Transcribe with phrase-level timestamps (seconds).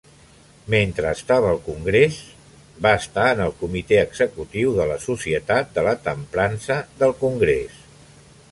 [0.73, 2.17] Mentre estava al Congrés,
[2.85, 7.81] va estar en el Comitè Executiu de la societat de la temprança del Congrés.